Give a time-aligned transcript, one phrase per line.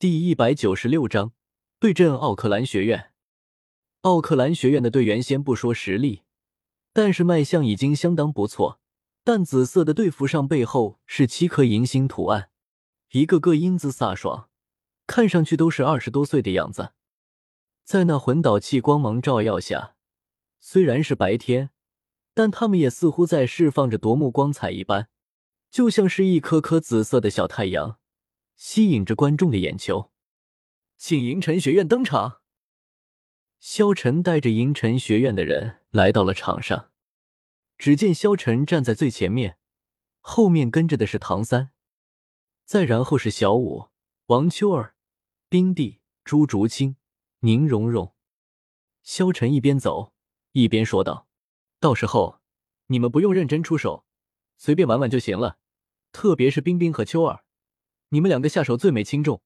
[0.00, 1.34] 第一百九十六章
[1.78, 3.10] 对阵奥克兰学院。
[4.00, 6.22] 奥克兰学院的队员先不说实力，
[6.94, 8.80] 但是卖相已经相当不错。
[9.24, 12.48] 淡紫色的队服上背后是七颗银星图案，
[13.10, 14.48] 一个个英姿飒爽，
[15.06, 16.92] 看上去都是二十多岁的样子。
[17.84, 19.96] 在那魂导器光芒照耀下，
[20.60, 21.68] 虽然是白天，
[22.32, 25.10] 但他们也似乎在释放着夺目光彩一般，
[25.70, 27.99] 就像是一颗颗紫色的小太阳。
[28.60, 30.12] 吸引着观众的眼球，
[30.98, 32.42] 请银尘学院登场。
[33.58, 36.90] 萧晨带着银尘学院的人来到了场上，
[37.78, 39.56] 只见萧晨站在最前面，
[40.20, 41.70] 后面跟着的是唐三，
[42.66, 43.88] 再然后是小舞、
[44.26, 44.94] 王秋儿、
[45.48, 46.96] 冰帝、朱竹清、
[47.38, 48.14] 宁荣荣。
[49.02, 50.12] 萧晨一边走
[50.52, 51.26] 一边说道
[51.80, 52.42] ：“到时候
[52.88, 54.04] 你们不用认真出手，
[54.58, 55.56] 随便玩玩就行了，
[56.12, 57.42] 特别是冰冰和秋儿。”
[58.10, 59.42] 你们两个下手最没轻重，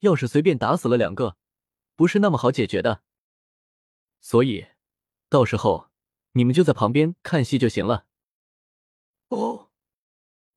[0.00, 1.36] 要是随便打死了两个，
[1.94, 3.02] 不是那么好解决的。
[4.20, 4.66] 所以，
[5.28, 5.90] 到时候
[6.32, 8.06] 你们就在旁边看戏就行了。
[9.28, 9.70] 哦，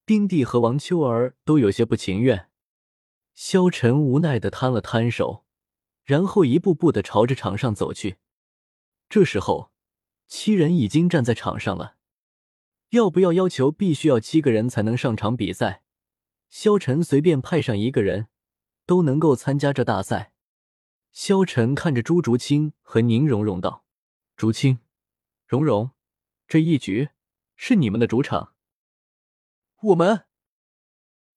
[0.06, 2.50] 丁帝和王秋儿都有些不情愿。
[3.34, 5.46] 萧晨无奈的摊了摊手，
[6.04, 8.18] 然后一步步的朝着场上走去。
[9.08, 9.72] 这时候，
[10.28, 11.96] 七人已经站在场上了。
[12.90, 15.84] 要不要要求必须要七个人才能上场比赛？
[16.50, 18.28] 萧晨随便派上一个人，
[18.86, 20.34] 都能够参加这大赛。
[21.12, 23.86] 萧晨看着朱竹清和宁荣荣道
[24.36, 24.80] ：“竹清，
[25.48, 25.92] 荣荣，
[26.48, 27.10] 这一局
[27.56, 28.54] 是你们的主场。”
[29.82, 30.26] 我们。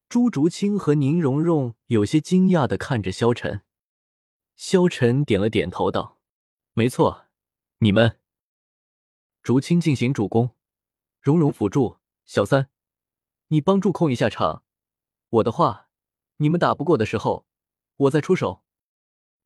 [0.09, 3.63] 朱竹清和宁荣荣有些惊讶的看着萧晨。
[4.57, 6.19] 萧晨点了点头道
[6.75, 7.27] ：“没错，
[7.79, 8.19] 你们。”
[9.43, 10.55] 竹清进行主攻，
[11.21, 11.99] 荣荣辅助。
[12.25, 12.69] 小三，
[13.49, 14.65] 你帮助控一下场。
[15.33, 15.89] 我的话，
[16.37, 17.47] 你们打不过的时候，
[17.97, 18.63] 我再出手。”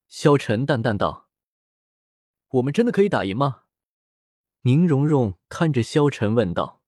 [0.09, 1.31] 萧晨淡淡道。
[2.49, 3.65] “我们真的可以打赢吗？”
[4.63, 6.83] 宁荣荣看着萧晨问道。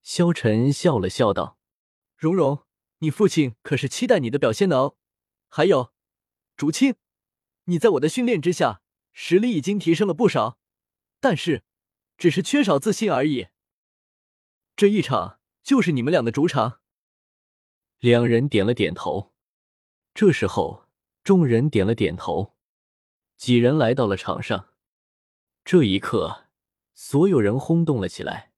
[0.00, 1.58] 萧晨笑了笑道
[2.16, 2.64] ：“荣荣，
[3.00, 4.96] 你父亲可是期待你的表现的哦。
[5.48, 5.92] 还有，
[6.56, 6.94] 竹青，
[7.64, 8.80] 你在我的训练之下，
[9.12, 10.58] 实力已经提升了不少，
[11.20, 11.62] 但是，
[12.16, 13.48] 只是缺少自信而已。
[14.74, 16.80] 这一场就是你们俩的主场。”
[18.04, 19.32] 两人点了点头。
[20.12, 20.86] 这时候，
[21.22, 22.54] 众人点了点头，
[23.38, 24.74] 几人来到了场上。
[25.64, 26.48] 这一刻，
[26.92, 28.52] 所有人轰动了起来。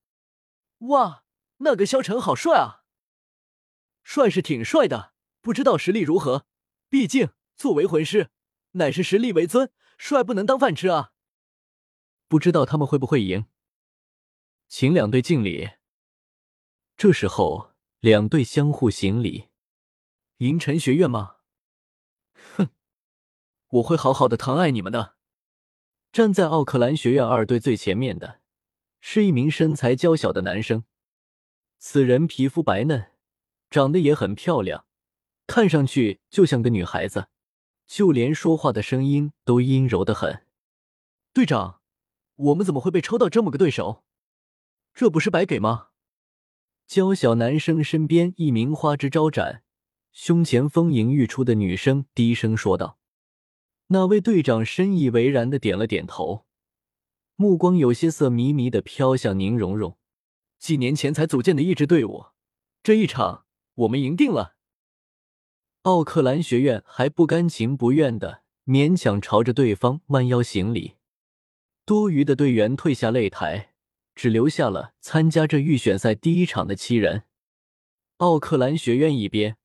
[0.78, 1.22] 哇，
[1.58, 2.82] 那个萧晨好帅啊！
[4.02, 6.48] 帅是挺帅的，不知道实力如何。
[6.88, 8.30] 毕竟作为魂师，
[8.72, 11.12] 乃是实力为尊，帅不能当饭吃啊。
[12.26, 13.46] 不知道他们会不会赢？
[14.66, 15.70] 请两队敬礼。
[16.96, 17.75] 这时候。
[18.06, 19.48] 两队相互行礼，
[20.36, 21.38] 银尘学院吗？
[22.54, 22.68] 哼，
[23.66, 25.16] 我会好好的疼爱你们的。
[26.12, 28.40] 站在奥克兰学院二队最前面的，
[29.00, 30.84] 是一名身材娇小的男生。
[31.80, 33.10] 此人皮肤白嫩，
[33.70, 34.86] 长得也很漂亮，
[35.48, 37.26] 看上去就像个女孩子，
[37.88, 40.46] 就连说话的声音都阴柔的很。
[41.32, 41.80] 队长，
[42.36, 44.04] 我们怎么会被抽到这么个对手？
[44.94, 45.88] 这不是白给吗？
[46.86, 49.64] 娇小男生身边，一名花枝招展、
[50.12, 52.98] 胸前丰盈欲出的女生低声说道
[53.88, 56.46] ：“那位队长深以为然的点了点头，
[57.34, 59.98] 目光有些色迷迷的飘向宁荣荣。
[60.58, 62.26] 几年前才组建的一支队伍，
[62.82, 64.56] 这一场我们赢定了。”
[65.82, 70.94] 奥克兰学院还不甘情不愿的勉强朝着对方弯腰行礼，
[71.84, 73.74] 多余的队员退下擂台。
[74.16, 77.24] 只留下了参加这预选赛第一场的七人。
[78.16, 79.58] 奥克兰学院一边，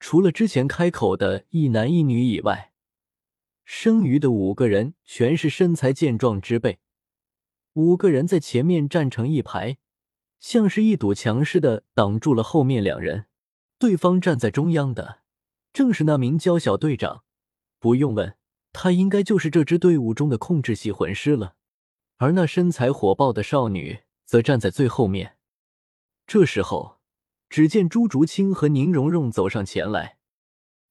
[0.00, 2.72] 除了之前开口的一男一女以外，
[3.64, 6.80] 剩余的五个人全是身材健壮之辈。
[7.74, 9.78] 五个人在前面站成一排，
[10.40, 13.26] 像是一堵墙似的挡住了后面两人。
[13.78, 15.20] 对方站在中央的，
[15.72, 17.22] 正是那名娇小队长。
[17.78, 18.34] 不用问，
[18.72, 21.54] 他应该就是这支队伍中的控制系魂师了。
[22.18, 25.36] 而那身材火爆的少女则站在最后面。
[26.26, 27.00] 这时候，
[27.48, 30.18] 只见朱竹清和宁荣荣走上前来，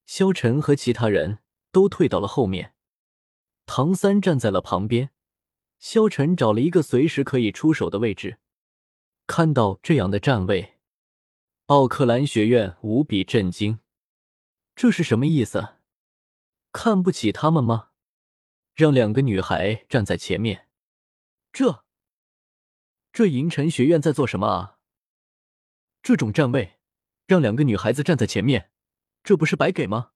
[0.05, 1.39] 萧晨和其他人
[1.71, 2.73] 都退到了后面，
[3.65, 5.09] 唐三站在了旁边。
[5.77, 8.37] 萧晨找了一个随时可以出手的位置。
[9.27, 10.75] 看到这样的站位，
[11.65, 13.79] 奥克兰学院无比震惊。
[14.75, 15.75] 这是什么意思？
[16.71, 17.89] 看不起他们吗？
[18.73, 20.64] 让两个女孩站在前面。
[21.55, 21.85] 这，
[23.13, 24.77] 这银尘学院在做什么啊？
[26.03, 26.79] 这种站位，
[27.27, 28.71] 让两个女孩子站在前面，
[29.23, 30.11] 这不是白给吗？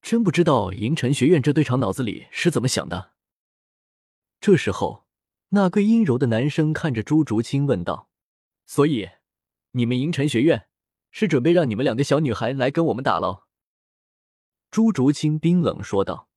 [0.00, 3.12] 真不知道银尘学院这队长脑子里是怎么想的。
[4.40, 5.06] 这时候，
[5.50, 8.08] 那个阴柔的男生看着朱竹清问道
[8.64, 9.10] ：“所以，
[9.72, 10.70] 你们银尘学院
[11.10, 13.42] 是准备让你们两个小女孩来跟我们打喽？”
[14.72, 16.30] 朱竹清冰冷说道：“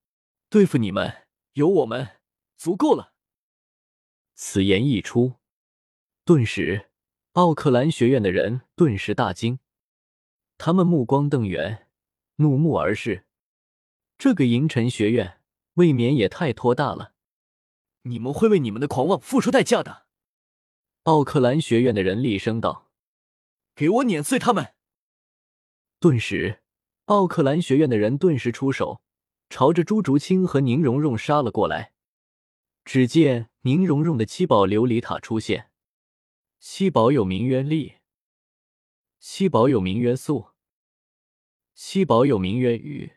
[0.51, 2.19] 对付你们，有我们
[2.57, 3.13] 足够了。”
[4.39, 5.37] 此言一出，
[6.23, 6.91] 顿时
[7.31, 9.57] 奥克兰学院的人顿时大惊，
[10.59, 11.87] 他们目光瞪圆，
[12.35, 13.25] 怒目而视。
[14.15, 15.41] 这个银尘学院
[15.73, 17.13] 未免也太托大了，
[18.03, 20.05] 你们会为你们的狂妄付出代价的。
[21.05, 22.91] 奥克兰学院的人厉声道
[23.73, 24.75] ：“给我碾碎他们！”
[25.99, 26.61] 顿时，
[27.05, 29.01] 奥克兰学院的人顿时出手，
[29.49, 31.93] 朝着朱竹清和宁荣荣杀了过来。
[32.87, 35.71] 只见宁荣荣的七宝琉璃塔出现，
[36.57, 37.95] 七宝有名渊力，
[39.19, 40.51] 七宝有名渊素，
[41.75, 43.16] 七宝有名渊玉。